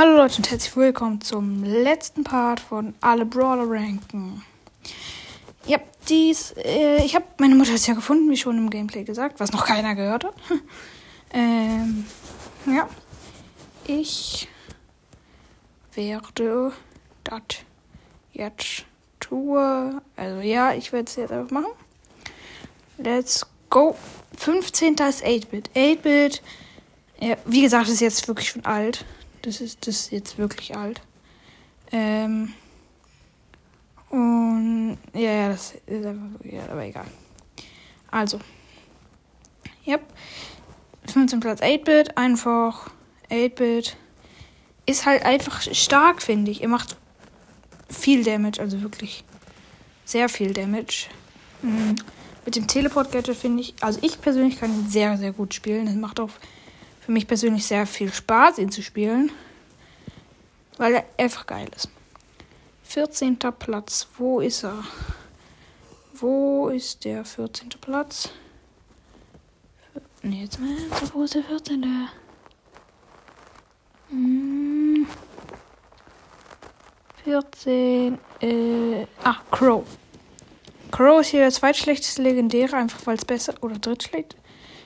Hallo 0.00 0.16
Leute 0.16 0.38
und 0.38 0.50
herzlich 0.50 0.74
willkommen 0.76 1.20
zum 1.20 1.62
letzten 1.62 2.24
Part 2.24 2.58
von 2.58 2.94
Alle 3.02 3.26
Brawler 3.26 3.70
ranken. 3.70 4.42
Ja, 5.66 5.76
dies, 6.08 6.54
äh, 6.56 7.04
ich 7.04 7.14
habe 7.14 7.26
meine 7.36 7.54
Mutter 7.54 7.74
ist 7.74 7.86
ja 7.86 7.92
gefunden, 7.92 8.30
wie 8.30 8.36
schon 8.38 8.56
im 8.56 8.70
Gameplay 8.70 9.04
gesagt, 9.04 9.40
was 9.40 9.52
noch 9.52 9.66
keiner 9.66 9.94
gehört 9.94 10.24
hat. 10.24 10.34
ähm, 11.34 12.06
ja, 12.64 12.88
ich 13.86 14.48
werde 15.92 16.72
das 17.24 17.42
jetzt 18.32 18.86
tun. 19.20 20.00
Also 20.16 20.40
ja, 20.40 20.72
ich 20.72 20.94
werde 20.94 21.10
es 21.10 21.16
jetzt 21.16 21.30
einfach 21.30 21.50
machen. 21.50 21.72
Let's 22.96 23.46
go. 23.68 23.94
15. 24.38 24.94
ist 24.94 25.22
8-Bit. 25.22 25.72
8-Bit, 25.74 26.42
ja, 27.18 27.36
wie 27.44 27.60
gesagt, 27.60 27.90
ist 27.90 28.00
jetzt 28.00 28.26
wirklich 28.28 28.48
schon 28.48 28.64
alt. 28.64 29.04
Das 29.42 29.60
ist, 29.60 29.86
das 29.86 29.96
ist 29.96 30.12
jetzt 30.12 30.38
wirklich 30.38 30.76
alt. 30.76 31.00
Ähm. 31.92 32.52
Und 34.10 34.98
ja, 35.14 35.32
ja, 35.32 35.48
das 35.48 35.74
ist 35.86 36.06
einfach, 36.06 36.44
ja, 36.44 36.62
aber 36.70 36.84
egal. 36.84 37.06
Also. 38.10 38.40
Yep. 39.86 40.02
15 41.06 41.40
Platz 41.40 41.60
8-Bit, 41.60 42.16
einfach 42.16 42.90
8-Bit. 43.30 43.96
Ist 44.86 45.06
halt 45.06 45.24
einfach 45.24 45.60
stark, 45.60 46.22
finde 46.22 46.50
ich. 46.50 46.62
Er 46.62 46.68
macht 46.68 46.96
viel 47.88 48.24
Damage, 48.24 48.60
also 48.60 48.82
wirklich 48.82 49.24
sehr 50.04 50.28
viel 50.28 50.52
Damage. 50.52 51.06
Mhm. 51.62 51.96
Mit 52.44 52.56
dem 52.56 52.66
Teleport-Gadget 52.66 53.36
finde 53.36 53.62
ich, 53.62 53.74
also 53.80 54.00
ich 54.02 54.20
persönlich 54.20 54.58
kann 54.58 54.72
ihn 54.72 54.88
sehr, 54.88 55.16
sehr 55.18 55.32
gut 55.32 55.54
spielen. 55.54 55.86
Das 55.86 55.94
macht 55.94 56.18
auch 56.20 56.30
für 57.00 57.12
mich 57.12 57.26
persönlich 57.26 57.66
sehr 57.66 57.86
viel 57.86 58.12
Spaß, 58.12 58.58
ihn 58.58 58.70
zu 58.70 58.82
spielen. 58.82 59.32
Weil 60.76 60.94
er 60.94 61.04
einfach 61.18 61.46
geil 61.46 61.68
ist. 61.74 61.88
14. 62.84 63.38
Platz. 63.38 64.08
Wo 64.16 64.40
ist 64.40 64.64
er? 64.64 64.82
Wo 66.14 66.68
ist 66.68 67.04
der 67.04 67.24
14. 67.24 67.70
Platz? 67.80 68.30
Ne, 70.22 70.42
jetzt 70.42 70.58
mal, 70.58 70.76
wo 71.14 71.22
ist 71.22 71.34
der 71.34 71.44
14. 71.44 72.08
Hm. 74.10 75.06
14. 77.24 78.18
Äh, 78.40 79.06
ah, 79.24 79.36
Crow. 79.50 79.84
Crow 80.90 81.20
ist 81.20 81.28
hier 81.28 81.40
der 81.40 81.50
zweitschlechteste 81.50 82.22
Legendäre, 82.22 82.76
einfach 82.76 83.06
weil 83.06 83.16
es 83.16 83.24
besser. 83.24 83.54
Oder 83.60 83.78
drittschlecht? 83.78 84.36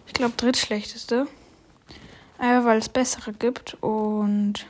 Ich 0.06 0.12
glaube, 0.12 0.34
drittschlechteste. 0.36 1.26
Einfach 2.38 2.66
weil 2.66 2.78
es 2.78 2.88
bessere 2.88 3.32
gibt 3.32 3.76
und 3.80 4.66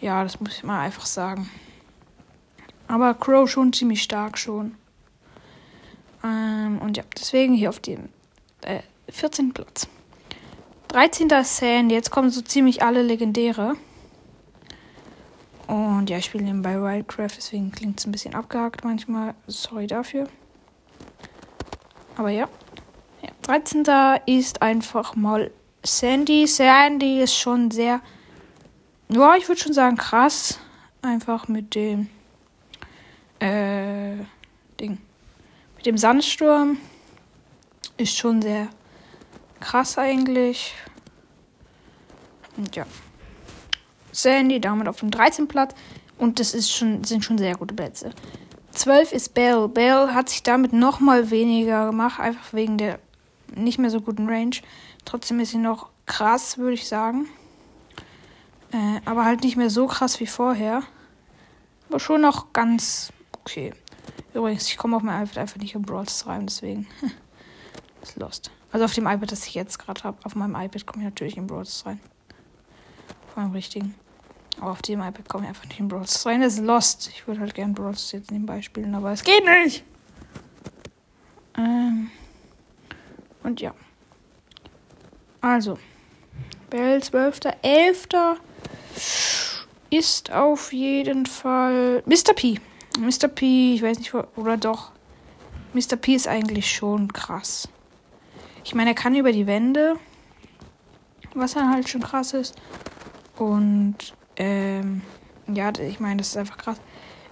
ja, 0.00 0.22
das 0.22 0.40
muss 0.40 0.56
ich 0.56 0.64
mal 0.64 0.80
einfach 0.80 1.06
sagen. 1.06 1.50
Aber 2.88 3.14
Crow 3.14 3.48
schon 3.48 3.72
ziemlich 3.72 4.02
stark 4.02 4.38
schon. 4.38 4.74
Ähm, 6.24 6.78
und 6.80 6.96
ja, 6.96 7.04
deswegen 7.16 7.54
hier 7.54 7.68
auf 7.68 7.80
dem 7.80 8.08
äh, 8.62 8.80
14. 9.08 9.52
Platz. 9.52 9.88
13. 10.88 11.28
ist 11.30 11.56
Sand. 11.56 11.90
Jetzt 11.90 12.10
kommen 12.10 12.30
so 12.30 12.42
ziemlich 12.42 12.82
alle 12.82 13.02
Legendäre. 13.02 13.74
Und 15.66 16.10
ja, 16.10 16.18
ich 16.18 16.26
spiele 16.26 16.44
nebenbei 16.44 16.80
Wildcraft, 16.82 17.36
deswegen 17.36 17.72
klingt 17.72 17.98
es 17.98 18.06
ein 18.06 18.12
bisschen 18.12 18.34
abgehakt 18.34 18.84
manchmal. 18.84 19.34
Sorry 19.46 19.86
dafür. 19.86 20.28
Aber 22.16 22.28
ja. 22.28 22.48
ja. 23.22 23.30
13. 23.42 23.84
ist 24.26 24.60
einfach 24.60 25.16
mal 25.16 25.50
Sandy. 25.84 26.46
Sandy 26.46 27.22
ist 27.22 27.36
schon 27.36 27.70
sehr, 27.70 28.00
ja, 29.08 29.36
ich 29.36 29.48
würde 29.48 29.60
schon 29.60 29.72
sagen 29.72 29.96
krass. 29.96 30.58
Einfach 31.02 31.48
mit 31.48 31.74
dem, 31.74 32.08
äh, 33.40 34.16
Ding. 34.78 34.98
Mit 35.76 35.86
dem 35.86 35.98
Sandsturm. 35.98 36.78
Ist 37.96 38.16
schon 38.16 38.40
sehr 38.40 38.68
krass 39.60 39.98
eigentlich. 39.98 40.74
Und 42.56 42.74
ja. 42.76 42.86
Sandy 44.12 44.60
damit 44.60 44.88
auf 44.88 45.00
dem 45.00 45.10
13. 45.10 45.48
Platz. 45.48 45.74
Und 46.18 46.38
das 46.38 46.54
ist 46.54 46.70
schon, 46.70 47.02
sind 47.02 47.24
schon 47.24 47.38
sehr 47.38 47.56
gute 47.56 47.74
Plätze. 47.74 48.10
12 48.70 49.12
ist 49.12 49.34
Bell. 49.34 49.68
Bell 49.68 50.14
hat 50.14 50.28
sich 50.28 50.42
damit 50.42 50.72
noch 50.72 51.00
mal 51.00 51.30
weniger 51.30 51.86
gemacht, 51.86 52.20
einfach 52.20 52.52
wegen 52.52 52.78
der 52.78 53.00
nicht 53.54 53.78
mehr 53.78 53.90
so 53.90 54.00
guten 54.00 54.28
Range. 54.28 54.56
Trotzdem 55.04 55.40
ist 55.40 55.50
sie 55.50 55.58
noch 55.58 55.90
krass, 56.06 56.58
würde 56.58 56.74
ich 56.74 56.88
sagen. 56.88 57.28
Äh, 58.72 59.00
aber 59.04 59.24
halt 59.24 59.42
nicht 59.42 59.56
mehr 59.56 59.70
so 59.70 59.86
krass 59.86 60.20
wie 60.20 60.26
vorher. 60.26 60.82
Aber 61.88 62.00
schon 62.00 62.22
noch 62.22 62.52
ganz 62.52 63.12
okay. 63.40 63.74
Übrigens, 64.34 64.66
ich 64.68 64.78
komme 64.78 64.96
auf 64.96 65.02
mein 65.02 65.24
iPad 65.24 65.38
einfach 65.38 65.58
nicht 65.58 65.74
in 65.74 65.82
Brawl 65.82 66.06
rein, 66.24 66.46
deswegen 66.46 66.86
ist 68.02 68.16
lost. 68.16 68.50
Also 68.72 68.86
auf 68.86 68.94
dem 68.94 69.06
iPad, 69.06 69.30
das 69.30 69.46
ich 69.46 69.54
jetzt 69.54 69.78
gerade 69.78 70.02
habe, 70.04 70.18
auf 70.24 70.34
meinem 70.34 70.54
iPad 70.54 70.86
komme 70.86 71.02
ich 71.02 71.10
natürlich 71.10 71.36
in 71.36 71.46
Brawl 71.46 71.64
rein. 71.84 72.00
Auf 73.28 73.36
meinem 73.36 73.52
richtigen. 73.52 73.94
Aber 74.58 74.70
auf 74.70 74.82
dem 74.82 75.00
iPad 75.00 75.28
komme 75.28 75.44
ich 75.44 75.48
einfach 75.50 75.66
nicht 75.66 75.80
in 75.80 75.88
Brawl 75.88 76.06
rein. 76.24 76.40
Das 76.40 76.54
ist 76.54 76.60
lost. 76.60 77.08
Ich 77.08 77.26
würde 77.26 77.40
halt 77.40 77.54
gerne 77.54 77.74
Brawl 77.74 77.92
jetzt 77.92 78.30
nebenbei 78.30 78.62
spielen, 78.62 78.94
aber 78.94 79.12
es 79.12 79.22
geht 79.22 79.44
nicht. 79.44 79.84
Und 83.52 83.60
ja. 83.60 83.74
Also. 85.42 85.78
Bell 86.70 87.00
12.11. 87.00 88.38
ist 89.90 90.32
auf 90.32 90.72
jeden 90.72 91.26
Fall 91.26 92.02
Mr. 92.06 92.32
P. 92.34 92.58
Mr. 92.98 93.28
P, 93.28 93.74
ich 93.74 93.82
weiß 93.82 93.98
nicht, 93.98 94.14
oder 94.14 94.56
doch. 94.56 94.92
Mr. 95.74 95.96
P 96.00 96.14
ist 96.14 96.28
eigentlich 96.28 96.74
schon 96.74 97.12
krass. 97.12 97.68
Ich 98.64 98.74
meine, 98.74 98.90
er 98.90 98.94
kann 98.94 99.14
über 99.14 99.32
die 99.32 99.46
Wände, 99.46 99.96
was 101.34 101.52
dann 101.52 101.70
halt 101.70 101.90
schon 101.90 102.00
krass 102.00 102.32
ist. 102.32 102.54
Und, 103.36 104.14
ähm, 104.36 105.02
ja, 105.46 105.70
ich 105.78 106.00
meine, 106.00 106.16
das 106.16 106.28
ist 106.28 106.36
einfach 106.38 106.56
krass. 106.56 106.80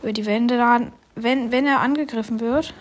Über 0.02 0.12
die 0.12 0.26
Wände 0.26 0.58
dann, 0.58 0.92
wenn, 1.14 1.50
wenn 1.50 1.66
er 1.66 1.80
angegriffen 1.80 2.40
wird, 2.40 2.74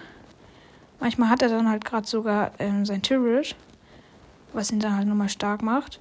manchmal 0.99 1.29
hat 1.29 1.41
er 1.41 1.49
dann 1.49 1.69
halt 1.69 1.85
gerade 1.85 2.07
sogar 2.07 2.51
ähm, 2.59 2.85
sein 2.85 3.01
Turret, 3.01 3.55
was 4.53 4.71
ihn 4.71 4.79
dann 4.79 4.95
halt 4.95 5.07
nochmal 5.07 5.29
stark 5.29 5.61
macht 5.61 5.99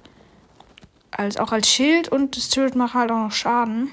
als 1.11 1.37
auch 1.37 1.51
als 1.51 1.69
Schild 1.69 2.09
und 2.09 2.37
das 2.37 2.49
Turret 2.49 2.75
macht 2.75 2.93
halt 2.93 3.11
auch 3.11 3.17
noch 3.17 3.31
Schaden. 3.31 3.91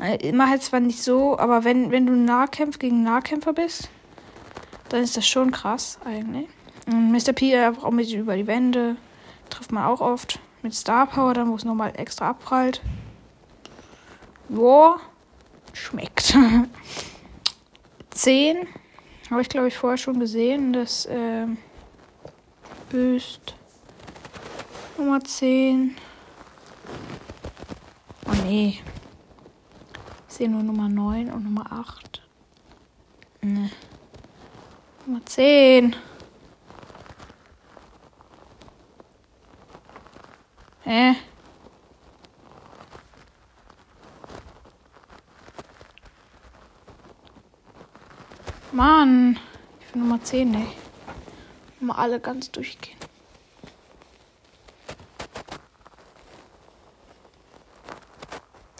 Äh, 0.00 0.16
immer 0.26 0.48
halt 0.48 0.62
zwar 0.62 0.80
nicht 0.80 1.02
so, 1.02 1.38
aber 1.38 1.64
wenn, 1.64 1.90
wenn 1.90 2.06
du 2.06 2.14
Nahkämpfer 2.14 2.78
gegen 2.78 3.02
Nahkämpfer 3.02 3.52
bist, 3.52 3.88
dann 4.88 5.02
ist 5.02 5.16
das 5.16 5.26
schon 5.26 5.50
krass 5.50 5.98
eigentlich. 6.04 6.48
Und 6.86 7.12
Mr. 7.12 7.32
P 7.32 7.56
einfach 7.56 7.84
auch 7.84 7.90
mit 7.90 8.10
über 8.12 8.36
die 8.36 8.46
Wände. 8.46 8.96
Trifft 9.50 9.72
man 9.72 9.84
auch 9.84 10.00
oft. 10.00 10.40
Mit 10.62 10.74
Star 10.74 11.06
Power, 11.06 11.34
dann 11.34 11.50
wo 11.50 11.56
es 11.56 11.64
nochmal 11.64 11.92
extra 11.96 12.30
abprallt. 12.30 12.80
Joa, 14.48 15.00
schmeckt. 15.72 16.36
10. 18.10 18.66
Habe 19.32 19.40
ich 19.40 19.48
glaube 19.48 19.68
ich 19.68 19.78
vorher 19.78 19.96
schon 19.96 20.20
gesehen. 20.20 20.74
Das 20.74 21.06
äh, 21.06 21.46
ist 22.92 23.54
Nummer 24.98 25.24
10. 25.24 25.96
Oh 28.26 28.32
nee. 28.44 28.78
Ich 30.28 30.34
sehe 30.34 30.50
nur 30.50 30.62
Nummer 30.62 30.90
9 30.90 31.32
und 31.32 31.44
Nummer 31.44 31.64
8. 31.72 32.22
Ne. 33.40 33.70
Nummer 35.06 35.24
10. 35.24 35.96
Hä? 40.82 41.14
Mann. 48.72 49.38
Ich 49.80 49.86
finde 49.86 50.06
Nummer 50.06 50.22
10 50.22 50.50
nicht. 50.50 50.72
Mal 51.80 51.94
alle 51.96 52.20
ganz 52.20 52.50
durchgehen. 52.50 52.96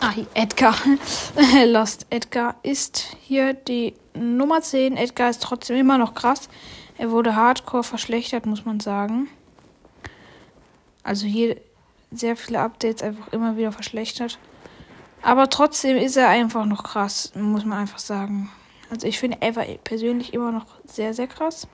Ah, 0.01 0.15
Edgar. 0.35 0.75
Lost 1.67 2.07
Edgar 2.11 2.57
ist 2.63 3.17
hier 3.21 3.55
die 3.55 3.95
Nummer 4.15 4.63
10. 4.63 4.97
Edgar 4.97 5.31
ist 5.31 5.43
trotzdem 5.43 5.77
immer 5.77 5.99
noch 5.99 6.15
krass. 6.15 6.49
Er 6.99 7.11
wurde 7.11 7.37
hardcore 7.37 7.85
verschlechtert, 7.85 8.47
muss 8.47 8.65
man 8.65 8.81
sagen. 8.81 9.29
Also 11.03 11.27
hier 11.27 11.57
sehr 12.11 12.37
viele 12.37 12.61
Updates 12.61 13.03
einfach 13.03 13.33
immer 13.33 13.57
wieder 13.57 13.73
verschlechtert. 13.73 14.39
Aber 15.23 15.51
trotzdem 15.51 15.97
ist 15.97 16.17
er 16.17 16.29
einfach 16.29 16.65
noch 16.67 16.83
krass, 16.83 17.33
muss 17.35 17.65
man 17.65 17.79
einfach 17.79 17.99
sagen. 17.99 18.51
Also 18.93 19.07
ich 19.07 19.19
finde 19.19 19.39
Eva 19.41 19.65
persönlich 19.85 20.35
immer 20.35 20.53
noch 20.53 20.67
sehr, 20.85 21.15
sehr 21.15 21.27
krass. 21.27 21.67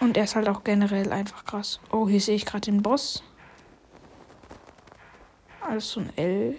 Und 0.00 0.16
er 0.16 0.24
ist 0.24 0.34
halt 0.34 0.48
auch 0.48 0.64
generell 0.64 1.12
einfach 1.12 1.44
krass. 1.44 1.78
Oh, 1.92 2.08
hier 2.08 2.22
sehe 2.22 2.36
ich 2.36 2.46
gerade 2.46 2.62
den 2.62 2.82
Boss. 2.82 3.22
Also 5.60 6.00
ein 6.00 6.10
Elch. 6.16 6.58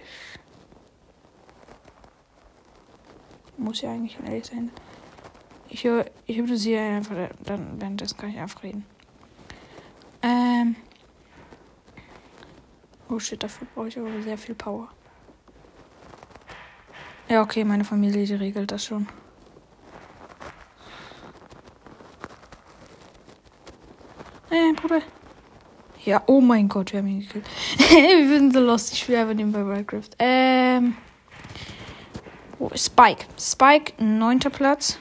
Muss 3.58 3.82
ja 3.82 3.90
eigentlich 3.92 4.20
ein 4.20 4.28
Elch 4.28 4.46
sein. 4.46 4.70
Ich 5.68 5.84
höre, 5.84 6.06
ich 6.28 6.38
hypnotisiere 6.38 6.98
einfach, 6.98 7.16
dann 7.46 7.82
währenddessen 7.82 8.16
kann 8.16 8.30
ich 8.30 8.38
einfach 8.38 8.62
reden. 8.62 8.86
Ähm. 10.22 10.76
Oh 13.10 13.18
shit, 13.18 13.42
dafür 13.42 13.66
brauche 13.74 13.88
ich 13.88 13.98
aber 13.98 14.22
sehr 14.22 14.38
viel 14.38 14.54
Power. 14.54 14.88
Ja, 17.30 17.42
okay, 17.42 17.66
meine 17.66 17.84
Familie, 17.84 18.26
die 18.26 18.36
regelt 18.36 18.72
das 18.72 18.86
schon. 18.86 19.08
Äh, 24.50 24.74
Bruder. 24.74 25.02
Ja, 26.06 26.24
oh 26.28 26.40
mein 26.40 26.70
Gott, 26.70 26.94
wir 26.94 27.00
haben 27.00 27.08
ihn 27.08 27.20
gekillt. 27.20 27.46
wir 27.78 28.28
sind 28.30 28.54
so 28.54 28.62
lost. 28.62 28.94
Ich 28.94 29.00
spiele 29.00 29.20
einfach 29.20 29.34
nebenbei 29.34 29.60
Minecraft. 29.60 30.10
Ähm. 30.20 30.96
Ist 32.74 32.86
Spike? 32.86 33.26
Spike, 33.38 34.02
neunter 34.02 34.50
Platz. 34.50 34.98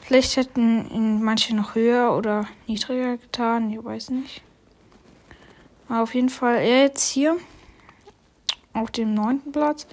Vielleicht 0.00 0.38
hätten 0.38 0.90
ihn 0.90 1.22
manche 1.22 1.54
noch 1.54 1.74
höher 1.74 2.16
oder 2.16 2.46
niedriger 2.66 3.18
getan. 3.18 3.70
Ich 3.70 3.84
weiß 3.84 4.10
nicht. 4.10 4.42
Aber 5.88 6.02
auf 6.02 6.14
jeden 6.14 6.30
Fall 6.30 6.56
er 6.56 6.84
jetzt 6.84 7.10
hier. 7.10 7.36
Auf 8.72 8.90
dem 8.90 9.12
neunten 9.12 9.52
Platz. 9.52 9.86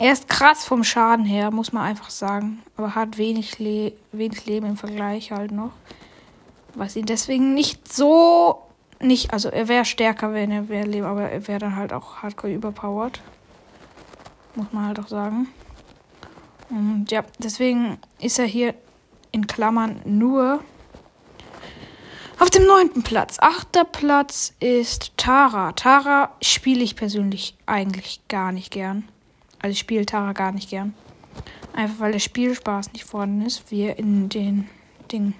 Er 0.00 0.14
ist 0.14 0.28
krass 0.28 0.64
vom 0.64 0.82
Schaden 0.82 1.26
her, 1.26 1.50
muss 1.50 1.74
man 1.74 1.82
einfach 1.82 2.08
sagen. 2.08 2.62
Aber 2.78 2.94
hat 2.94 3.18
wenig, 3.18 3.58
Le 3.58 3.92
wenig 4.12 4.46
Leben 4.46 4.64
im 4.64 4.78
Vergleich 4.78 5.30
halt 5.30 5.52
noch. 5.52 5.72
Was 6.74 6.96
ihn 6.96 7.04
deswegen 7.04 7.52
nicht 7.52 7.92
so. 7.92 8.62
Nicht, 8.98 9.34
also 9.34 9.50
er 9.50 9.68
wäre 9.68 9.84
stärker, 9.84 10.32
wenn 10.32 10.50
er 10.50 10.70
wäre 10.70 10.86
Leben, 10.86 11.04
aber 11.04 11.28
er 11.28 11.46
wäre 11.46 11.58
dann 11.58 11.76
halt 11.76 11.92
auch 11.92 12.22
hardcore 12.22 12.54
überpowered. 12.54 13.20
Muss 14.54 14.72
man 14.72 14.86
halt 14.86 14.98
auch 15.00 15.08
sagen. 15.08 15.48
Und 16.70 17.10
ja, 17.10 17.22
deswegen 17.38 17.98
ist 18.20 18.38
er 18.38 18.46
hier 18.46 18.74
in 19.32 19.46
Klammern 19.46 20.00
nur 20.06 20.64
auf 22.38 22.48
dem 22.48 22.64
neunten 22.64 23.02
Platz. 23.02 23.36
Achter 23.38 23.84
Platz 23.84 24.54
ist 24.60 25.12
Tara. 25.18 25.72
Tara 25.72 26.30
spiele 26.40 26.82
ich 26.82 26.96
persönlich 26.96 27.54
eigentlich 27.66 28.22
gar 28.28 28.50
nicht 28.50 28.70
gern. 28.70 29.06
Also 29.60 29.72
ich 29.72 29.78
spiele 29.78 30.06
Tara 30.06 30.32
gar 30.32 30.52
nicht 30.52 30.70
gern. 30.70 30.94
Einfach 31.72 32.00
weil 32.00 32.12
der 32.12 32.18
Spielspaß 32.18 32.92
nicht 32.92 33.04
vorhanden 33.04 33.42
ist. 33.42 33.70
Wir 33.70 33.98
in 33.98 34.28
den 34.28 34.68
Ding 35.12 35.34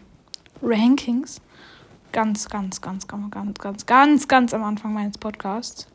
Rankings. 0.62 1.40
Ganz, 2.12 2.49
ganz, 2.49 2.81
ganz, 2.81 3.06
ganz, 3.06 3.31
ganz, 3.31 3.58
ganz, 3.58 3.87
ganz, 3.87 4.28
ganz 4.28 4.55
am 4.55 4.64
Anfang 4.64 4.93
meines 4.93 5.17
Podcasts. 5.19 5.87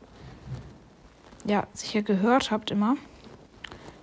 Ja, 1.44 1.66
sicher 1.72 2.02
gehört 2.02 2.50
habt 2.50 2.70
immer. 2.70 2.96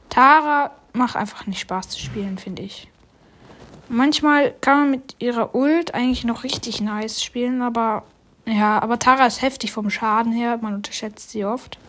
Tara 0.10 0.72
macht 0.94 1.16
einfach 1.16 1.48
nicht 1.48 1.60
Spaß 1.60 1.90
zu 1.90 2.00
spielen, 2.00 2.38
finde 2.38 2.62
ich. 2.62 2.88
Manchmal 3.90 4.54
kann 4.62 4.78
man 4.78 4.92
mit 4.92 5.16
ihrer 5.20 5.54
Ult 5.56 5.94
eigentlich 5.94 6.24
noch 6.24 6.44
richtig 6.44 6.82
nice 6.82 7.22
spielen, 7.22 7.62
aber 7.62 8.04
ja, 8.46 8.82
aber 8.82 9.00
Tara 9.00 9.26
ist 9.26 9.42
heftig 9.42 9.72
vom 9.72 9.90
Schaden 9.90 10.32
her. 10.32 10.58
Man 10.62 10.76
unterschätzt 10.76 11.32
sie 11.32 11.46
oft. 11.46 11.80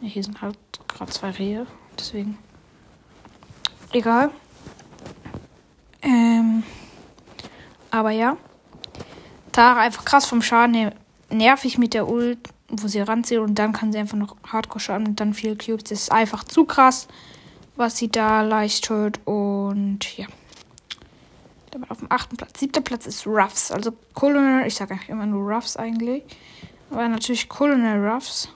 Hier 0.00 0.22
sind 0.22 0.40
halt 0.42 0.58
gerade 0.88 1.10
zwei 1.10 1.30
Rehe, 1.30 1.66
deswegen. 1.98 2.38
Egal. 3.92 4.30
Ähm, 6.02 6.62
aber 7.90 8.10
ja. 8.10 8.36
Tara 9.52 9.80
einfach 9.80 10.04
krass 10.04 10.26
vom 10.26 10.42
Schaden 10.42 10.74
her. 10.74 10.92
Nervig 11.30 11.78
mit 11.78 11.94
der 11.94 12.08
Ult, 12.08 12.38
wo 12.68 12.88
sie 12.88 13.00
ranzieht 13.00 13.38
und 13.38 13.54
dann 13.54 13.72
kann 13.72 13.92
sie 13.92 13.98
einfach 13.98 14.18
noch 14.18 14.36
Hardcore 14.46 14.80
schaden 14.80 15.06
und 15.08 15.20
dann 15.20 15.34
viel 15.34 15.56
Cubes. 15.56 15.84
Das 15.84 16.02
ist 16.02 16.12
einfach 16.12 16.44
zu 16.44 16.64
krass, 16.64 17.08
was 17.74 17.96
sie 17.96 18.10
da 18.10 18.42
leicht 18.42 18.90
hört 18.90 19.20
und 19.24 20.16
ja. 20.16 20.26
Damit 21.70 21.90
auf 21.90 21.98
dem 21.98 22.12
achten 22.12 22.36
Platz. 22.36 22.60
Siebter 22.60 22.80
Platz 22.80 23.06
ist 23.06 23.26
Ruffs. 23.26 23.72
Also 23.72 23.92
Colonel, 24.14 24.66
ich 24.66 24.74
sage 24.74 24.94
eigentlich 24.94 25.08
immer 25.08 25.26
nur 25.26 25.52
Ruffs 25.52 25.76
eigentlich. 25.76 26.22
Aber 26.90 27.08
natürlich 27.08 27.48
Colonel 27.48 28.06
Ruffs. 28.06 28.48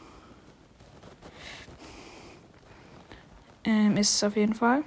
Ähm, 3.70 3.96
ist 3.96 4.16
es 4.16 4.24
auf 4.24 4.34
jeden 4.34 4.54
Fall. 4.54 4.82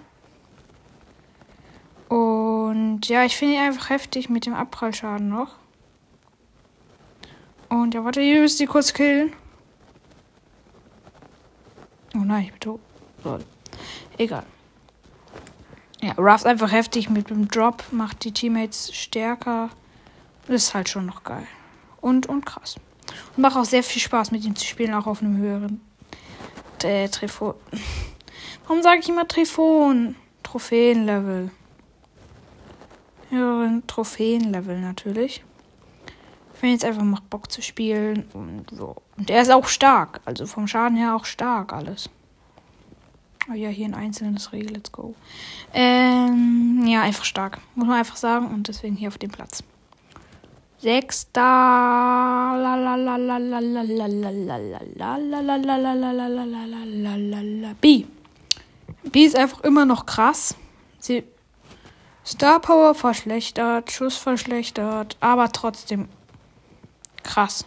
Und 2.09 3.07
ja, 3.07 3.23
ich 3.23 3.37
finde 3.37 3.55
ihn 3.55 3.61
einfach 3.61 3.89
heftig 3.89 4.29
mit 4.29 4.45
dem 4.45 4.53
Abprallschaden 4.53 5.29
noch. 5.29 5.55
Und 7.69 7.93
ja, 7.93 8.03
warte, 8.03 8.19
ihr 8.19 8.41
müsst 8.41 8.59
die 8.59 8.65
kurz 8.65 8.93
killen. 8.93 9.31
Oh 12.13 12.19
nein, 12.25 12.43
ich 12.43 12.51
bin 12.51 12.59
tot. 12.59 12.81
Lol. 13.23 13.39
Egal. 14.17 14.43
Ja, 16.01 16.11
Ruff 16.17 16.45
einfach 16.45 16.73
heftig 16.73 17.09
mit 17.09 17.29
dem 17.29 17.47
Drop, 17.47 17.85
macht 17.91 18.25
die 18.25 18.33
Teammates 18.33 18.93
stärker. 18.93 19.69
Das 20.47 20.63
ist 20.63 20.73
halt 20.73 20.89
schon 20.89 21.05
noch 21.05 21.23
geil. 21.23 21.47
Und, 22.01 22.25
und 22.25 22.45
krass. 22.45 22.75
Und 23.37 23.43
macht 23.43 23.55
auch 23.55 23.63
sehr 23.63 23.81
viel 23.81 24.01
Spaß 24.01 24.31
mit 24.31 24.43
ihm 24.43 24.57
zu 24.57 24.65
spielen, 24.65 24.93
auch 24.93 25.07
auf 25.07 25.21
einem 25.21 25.37
höheren 25.37 25.79
äh, 26.83 27.07
Trefo 27.07 27.55
Warum 28.65 28.81
sage 28.81 29.01
ich 29.01 29.09
immer 29.09 29.27
Trifon? 29.27 30.15
Trophäenlevel. 30.41 31.51
Höheren 33.29 33.85
Trophäenlevel 33.87 34.79
natürlich. 34.79 35.43
Ich 36.53 36.59
finde 36.59 36.73
jetzt 36.73 36.85
einfach 36.85 37.03
macht 37.03 37.29
Bock 37.29 37.51
zu 37.51 37.61
spielen 37.61 38.29
und 38.33 38.65
so. 38.71 38.95
Und 39.17 39.29
er 39.29 39.41
ist 39.41 39.51
auch 39.51 39.67
stark. 39.67 40.21
Also 40.25 40.45
vom 40.45 40.67
Schaden 40.67 40.97
her 40.97 41.15
auch 41.15 41.25
stark 41.25 41.73
alles. 41.73 42.09
Oh 43.49 43.53
ja, 43.53 43.67
hier 43.67 43.87
ein 43.87 43.95
einzelnes 43.95 44.53
Regel. 44.53 44.73
Let's 44.73 44.91
go. 44.91 45.15
Ähm, 45.73 46.83
ja, 46.85 47.01
einfach 47.01 47.25
stark. 47.25 47.59
Muss 47.75 47.87
man 47.87 47.97
einfach 47.97 48.15
sagen. 48.15 48.47
Und 48.47 48.69
deswegen 48.69 48.95
hier 48.95 49.09
auf 49.09 49.17
dem 49.17 49.31
Platz. 49.31 49.63
Sechster. 50.77 51.41
B. 57.81 58.05
B 59.11 59.25
ist 59.25 59.35
einfach 59.35 59.61
immer 59.61 59.85
noch 59.85 60.05
krass. 60.05 60.55
Sie 60.99 61.23
Star 62.25 62.59
Power 62.59 62.95
verschlechtert, 62.95 63.91
Schuss 63.91 64.15
verschlechtert, 64.15 65.17
aber 65.19 65.51
trotzdem 65.51 66.07
krass. 67.21 67.65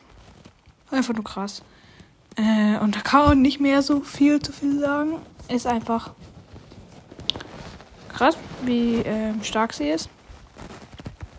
Einfach 0.91 1.15
nur 1.15 1.25
krass. 1.25 1.62
Äh, 2.37 2.79
und 2.79 2.97
da 2.97 3.00
kann 3.00 3.27
man 3.27 3.43
nicht 3.43 3.60
mehr 3.60 3.82
so 3.82 4.01
viel 4.01 4.41
zu 4.41 4.53
viel 4.53 4.79
sagen. 4.81 5.20
Ist 5.49 5.67
einfach 5.67 6.13
krass, 8.08 8.37
wie 8.63 8.96
äh, 9.01 9.32
stark 9.43 9.75
sie 9.75 9.89
ist. 9.89 10.08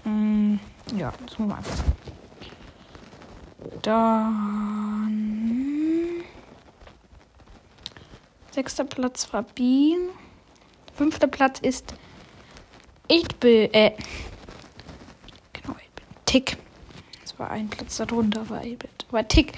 Mm, 0.04 0.56
ja, 0.96 1.12
das 1.26 1.40
muss 1.40 1.48
man 1.48 1.58
einfach. 1.58 1.84
Dann 3.82 5.37
Sechster 8.58 8.86
Platz 8.86 9.32
war 9.34 9.44
Bean. 9.44 10.10
Fünfter 10.96 11.28
Platz 11.28 11.60
ist 11.60 11.94
8-Bit. 13.08 13.72
Äh, 13.76 13.92
genau, 15.54 15.74
8-Bit. 15.74 16.26
Tick. 16.26 16.58
Das 17.22 17.38
war 17.38 17.52
ein 17.52 17.70
Platz 17.70 17.98
darunter, 17.98 18.50
war 18.50 18.62
8-Bit. 18.62 19.06
Aber 19.10 19.28
Tick. 19.28 19.54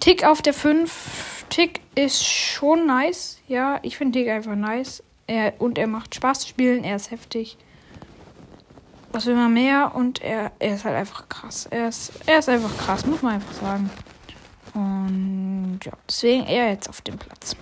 Tick 0.00 0.22
auf 0.22 0.42
der 0.42 0.52
5. 0.52 1.46
Tick 1.48 1.80
ist 1.94 2.26
schon 2.26 2.86
nice. 2.86 3.38
Ja, 3.48 3.78
ich 3.80 3.96
finde 3.96 4.18
Tick 4.18 4.28
einfach 4.28 4.54
nice. 4.54 5.02
Er, 5.26 5.58
und 5.58 5.78
er 5.78 5.86
macht 5.86 6.14
Spaß 6.14 6.40
zu 6.40 6.48
spielen. 6.48 6.84
Er 6.84 6.96
ist 6.96 7.10
heftig. 7.10 7.56
Was 9.12 9.24
will 9.24 9.36
man 9.36 9.54
mehr? 9.54 9.92
Und 9.94 10.20
er, 10.20 10.52
er 10.58 10.74
ist 10.74 10.84
halt 10.84 10.96
einfach 10.96 11.26
krass. 11.30 11.68
Er 11.70 11.88
ist, 11.88 12.12
er 12.26 12.40
ist 12.40 12.50
einfach 12.50 12.76
krass, 12.76 13.06
muss 13.06 13.22
man 13.22 13.36
einfach 13.36 13.54
sagen. 13.54 13.88
Und 14.74 15.80
ja, 15.86 15.92
deswegen 16.06 16.44
er 16.44 16.68
jetzt 16.68 16.90
auf 16.90 17.00
dem 17.00 17.16
Platz. 17.16 17.56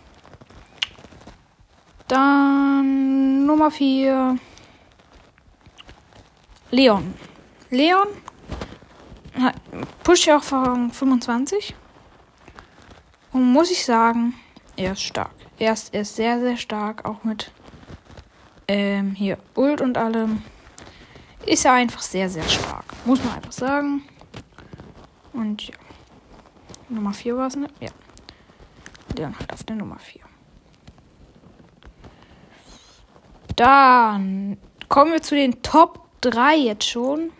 Dann 2.08 3.46
Nummer 3.46 3.70
4. 3.70 4.38
Leon. 6.70 7.14
Leon 7.70 8.08
pusht 10.02 10.26
ja 10.26 10.38
auch 10.38 10.42
von 10.42 10.90
25. 10.90 11.74
Und 13.32 13.52
muss 13.52 13.70
ich 13.70 13.84
sagen, 13.84 14.34
er 14.76 14.92
ist 14.92 15.02
stark. 15.02 15.32
Er 15.58 15.72
ist, 15.72 15.94
er 15.94 16.02
ist 16.02 16.16
sehr, 16.16 16.40
sehr 16.40 16.56
stark. 16.56 17.04
Auch 17.04 17.24
mit 17.24 17.50
ähm, 18.68 19.12
hier 19.12 19.38
Ult 19.54 19.80
und 19.80 19.98
allem. 19.98 20.42
Ist 21.46 21.64
er 21.64 21.72
einfach 21.72 22.02
sehr, 22.02 22.28
sehr 22.30 22.48
stark. 22.48 22.84
Muss 23.04 23.22
man 23.22 23.34
einfach 23.34 23.52
sagen. 23.52 24.02
Und 25.32 25.68
ja. 25.68 25.74
Nummer 26.88 27.12
4 27.12 27.36
war 27.36 27.48
es, 27.48 27.56
ne? 27.56 27.68
Ja. 27.80 27.90
Leon 29.16 29.34
halt 29.38 29.52
auf 29.52 29.64
der 29.64 29.76
Nummer 29.76 29.98
4. 29.98 30.23
Dann 33.56 34.56
kommen 34.88 35.12
wir 35.12 35.22
zu 35.22 35.34
den 35.34 35.62
Top 35.62 36.08
3 36.22 36.56
jetzt 36.56 36.88
schon. 36.88 37.30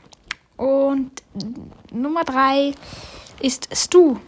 Und 0.57 1.11
Nummer 1.93 2.25
3 2.25 2.75
ist 3.41 3.69
Stu. 3.75 4.19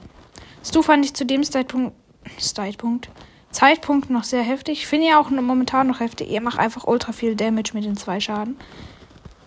Stu 0.65 0.83
fand 0.83 1.05
ich 1.05 1.15
zu 1.15 1.25
dem 1.25 1.45
Zeitpunkt 1.45 1.95
Zeitpunkt. 2.39 3.09
Zeitpunkt 3.51 4.11
noch 4.11 4.25
sehr 4.25 4.43
heftig. 4.43 4.81
Ich 4.81 4.87
finde 4.87 5.09
ja 5.09 5.21
auch 5.21 5.31
momentan 5.31 5.87
noch 5.87 6.01
heftig. 6.01 6.31
Er 6.31 6.41
macht 6.41 6.59
einfach 6.59 6.85
ultra 6.85 7.13
viel 7.13 7.37
Damage 7.37 7.71
mit 7.73 7.85
den 7.85 7.97
zwei 7.97 8.21
Schaden. 8.21 8.59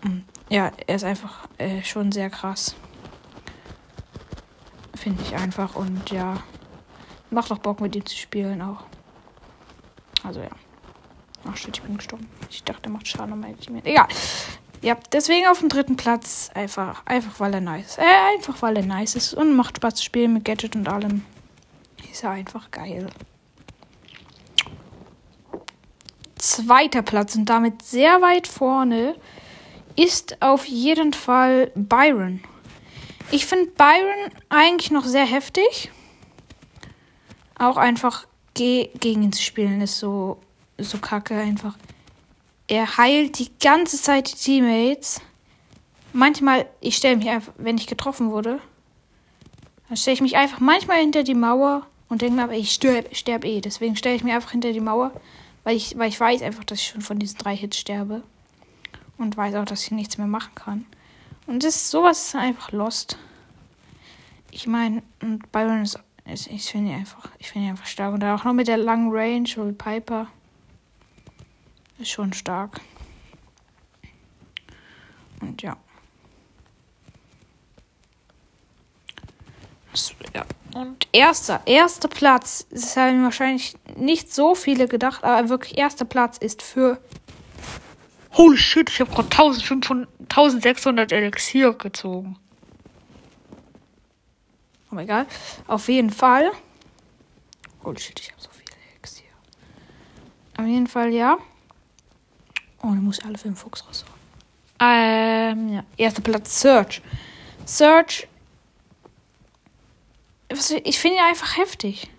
Mm, 0.04 0.20
ja, 0.50 0.72
er 0.88 0.96
ist 0.96 1.04
einfach 1.04 1.48
äh, 1.58 1.84
schon 1.84 2.12
sehr 2.12 2.30
krass. 2.30 2.76
Finde 4.96 5.22
ich 5.22 5.36
einfach. 5.36 5.76
Und 5.76 6.10
ja, 6.10 6.38
macht 7.30 7.52
auch 7.52 7.60
Bock 7.60 7.82
mit 7.82 7.96
ihm 7.96 8.06
zu 8.06 8.16
spielen 8.16 8.62
auch. 8.62 8.84
Also 10.24 10.40
ja. 10.40 10.50
Ach 11.48 11.58
shit, 11.58 11.78
ich 11.78 11.84
bin 11.84 11.98
gestorben. 11.98 12.28
Ich 12.50 12.64
dachte, 12.64 12.90
er 12.90 12.92
macht 12.92 13.08
Schaden 13.08 13.34
um 13.34 13.60
Team. 13.60 13.82
Egal. 13.84 14.08
Ja, 14.82 14.98
deswegen 15.12 15.48
auf 15.48 15.60
dem 15.60 15.70
dritten 15.70 15.98
Platz. 15.98 16.50
Einfach, 16.54 17.06
einfach 17.06 17.40
weil 17.40 17.54
er 17.54 17.62
nice 17.62 17.92
ist. 17.92 18.00
Äh, 18.00 18.36
einfach 18.36 18.62
weil 18.62 18.78
er 18.78 18.86
nice 18.86 19.16
ist 19.16 19.34
und 19.34 19.56
macht 19.56 19.78
Spaß 19.78 19.96
zu 19.96 20.04
spielen 20.04 20.34
mit 20.34 20.46
Gadget 20.46 20.76
und 20.76 20.88
allem. 20.88 21.26
Ist 22.12 22.24
ja 22.24 22.32
einfach 22.32 22.72
geil. 22.72 23.10
Zweiter 26.38 27.02
Platz 27.02 27.36
und 27.36 27.46
damit 27.46 27.82
sehr 27.82 28.22
weit 28.22 28.48
vorne 28.48 29.16
ist 29.98 30.42
auf 30.42 30.66
jeden 30.66 31.12
Fall 31.12 31.72
Byron. 31.76 32.42
Ich 33.32 33.46
finde 33.46 33.72
Byron 33.72 34.32
eigentlich 34.48 34.92
noch 34.92 35.04
sehr 35.04 35.26
heftig. 35.26 35.92
Auch 37.58 37.76
einfach 37.76 38.26
ge 38.54 38.90
gegen 39.00 39.24
ihn 39.24 39.34
zu 39.34 39.44
spielen 39.44 39.82
ist 39.82 40.00
so, 40.00 40.40
so 40.84 40.98
kacke 40.98 41.36
einfach. 41.36 41.78
Er 42.68 42.98
heilt 42.98 43.40
die 43.40 43.50
ganze 43.60 44.00
Zeit 44.00 44.32
die 44.32 44.36
Teammates. 44.36 45.22
Manchmal, 46.14 46.68
ich 46.82 46.98
stelle 46.98 47.18
mich 47.18 47.30
einfach, 47.30 47.54
wenn 47.58 47.78
ich 47.78 47.88
getroffen 47.88 48.32
wurde, 48.32 48.60
dann 49.88 49.98
stelle 49.98 50.14
ich 50.14 50.22
mich 50.22 50.38
einfach 50.38 50.60
manchmal 50.60 51.00
hinter 51.00 51.24
die 51.24 51.34
Mauer 51.34 51.88
und 52.10 52.22
denke 52.22 52.36
mir, 52.36 52.44
aber 52.44 52.54
ich 52.54 52.72
sterbe 52.72 53.14
sterb 53.16 53.44
eh. 53.44 53.60
Deswegen 53.62 53.96
stelle 53.96 54.16
ich 54.16 54.24
mich 54.24 54.34
einfach 54.34 54.52
hinter 54.52 54.72
die 54.72 54.80
Mauer, 54.82 55.12
weil 55.64 55.76
ich, 55.76 55.98
weil 55.98 56.10
ich 56.10 56.20
weiß 56.20 56.44
einfach, 56.44 56.64
dass 56.64 56.80
ich 56.80 56.88
schon 56.88 57.02
von 57.02 57.18
diesen 57.18 57.40
drei 57.40 57.56
Hits 57.56 57.78
sterbe. 57.78 58.24
Und 59.18 59.36
weiß 59.36 59.56
auch, 59.56 59.66
dass 59.66 59.84
ich 59.84 59.92
nichts 59.92 60.18
mehr 60.18 60.28
machen 60.28 60.54
kann. 60.56 60.86
Und 61.46 61.64
das 61.64 61.90
sowas 61.90 62.28
ist 62.28 62.36
einfach 62.36 62.72
lost. 62.72 63.18
Ich 64.52 64.68
meine, 64.68 65.04
und 65.22 65.52
Byron 65.52 65.82
ist, 65.82 66.00
ist 66.26 66.48
ich 66.48 66.66
finde 66.66 66.92
ihn 66.92 66.98
einfach, 66.98 67.30
ich 67.40 67.50
finde 67.50 67.68
ihn 67.68 67.72
einfach 67.72 67.88
stark. 67.88 68.14
Und 68.14 68.24
auch 68.24 68.44
noch 68.44 68.54
mit 68.54 68.68
der 68.68 68.78
langen 68.78 69.12
Range 69.12 69.50
und 69.58 69.78
Piper 69.78 70.28
ist 72.00 72.10
schon 72.10 72.34
stark. 72.34 72.82
Und 75.42 75.62
ja. 75.62 75.78
Ja. 80.34 80.46
Und 80.74 81.08
erster, 81.12 81.62
erster 81.66 82.08
Platz, 82.08 82.68
das 82.70 82.96
haben 82.96 83.24
wahrscheinlich 83.24 83.76
nicht 83.98 84.34
so 84.34 84.54
viele 84.56 84.88
gedacht, 84.88 85.24
aber 85.24 85.50
wirklich 85.50 85.78
erster 85.78 86.06
Platz 86.06 86.38
ist 86.38 86.62
für. 86.62 87.02
Holy 88.34 88.58
shit, 88.58 88.90
ich 88.90 89.00
habe 89.02 89.10
gerade 89.10 89.30
1500, 89.30 90.08
1600 90.30 91.12
Elixier 91.12 91.74
gezogen. 91.74 92.38
Aber 94.92 95.02
egal. 95.02 95.26
Auf 95.68 95.88
jeden 95.88 96.12
Fall. 96.12 96.52
Holy 97.84 98.00
shit, 98.00 98.20
ich 98.20 98.32
habe 98.32 98.42
so 98.42 98.50
viel 98.52 98.66
Elixier. 98.92 99.32
Auf 100.58 100.66
jeden 100.66 100.88
Fall, 100.88 101.12
ja. 101.12 101.38
Oh, 102.82 102.94
ich 102.94 103.02
muss 103.02 103.20
alle 103.24 103.38
für 103.38 103.50
den 103.50 103.56
Fuchs 103.56 103.86
raussuchen. 103.86 104.14
Ähm, 104.80 105.70
ja. 105.70 105.84
Erster 105.98 106.22
Platz, 106.22 106.62
Search. 106.62 107.02
Search 107.66 108.28
ich 110.84 111.00
finde 111.00 111.18
ihn 111.18 111.24
einfach 111.24 111.58
heftig. 111.58 112.10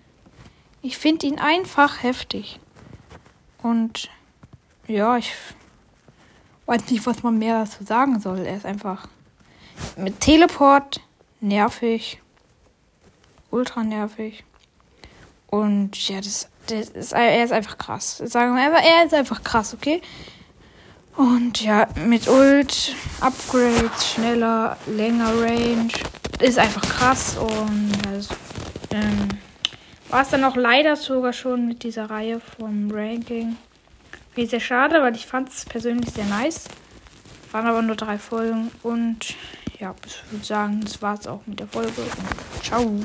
Ich 0.82 0.96
finde 0.96 1.26
ihn 1.26 1.38
einfach 1.38 2.02
heftig. 2.02 2.60
Und 3.62 4.08
ja, 4.86 5.16
ich 5.16 5.32
weiß 6.66 6.88
nicht, 6.90 7.04
was 7.06 7.22
man 7.22 7.38
mehr 7.38 7.64
dazu 7.64 7.84
sagen 7.84 8.20
soll. 8.20 8.40
Er 8.40 8.56
ist 8.56 8.66
einfach 8.66 9.08
mit 9.96 10.20
Teleport 10.20 11.00
nervig. 11.40 12.20
Ultra 13.50 13.82
nervig. 13.82 14.44
Und 15.48 16.08
ja, 16.08 16.20
das, 16.20 16.48
das 16.68 16.90
ist, 16.90 17.12
er 17.12 17.44
ist 17.44 17.52
einfach 17.52 17.76
krass. 17.76 18.18
Sagen 18.18 18.54
wir 18.54 18.62
einfach, 18.62 18.82
er 18.82 19.04
ist 19.04 19.14
einfach 19.14 19.42
krass, 19.42 19.74
okay? 19.74 20.00
Und 21.16 21.60
ja, 21.62 21.88
mit 22.06 22.28
Ult, 22.28 22.94
Upgrades, 23.20 24.14
schneller, 24.14 24.76
länger 24.86 25.32
Range 25.40 25.88
ist 26.40 26.58
einfach 26.58 26.82
krass 26.82 27.36
und 27.36 27.92
das, 28.04 28.28
ähm, 28.92 29.28
war 30.08 30.22
es 30.22 30.30
dann 30.30 30.44
auch 30.44 30.56
leider 30.56 30.96
sogar 30.96 31.32
schon 31.32 31.68
mit 31.68 31.82
dieser 31.82 32.10
Reihe 32.10 32.40
vom 32.40 32.90
Ranking. 32.90 33.56
Wie 34.34 34.46
sehr 34.46 34.60
schade, 34.60 35.02
weil 35.02 35.14
ich 35.14 35.26
fand 35.26 35.48
es 35.48 35.64
persönlich 35.64 36.10
sehr 36.10 36.24
nice. 36.24 36.64
Waren 37.52 37.66
aber 37.66 37.82
nur 37.82 37.96
drei 37.96 38.18
Folgen 38.18 38.70
und 38.82 39.34
ja, 39.78 39.94
ich 40.06 40.32
würde 40.32 40.44
sagen, 40.44 40.80
das 40.82 41.02
war 41.02 41.18
es 41.18 41.26
auch 41.26 41.40
mit 41.46 41.58
der 41.58 41.66
Folge 41.66 42.00
und 42.00 42.64
ciao. 42.64 43.00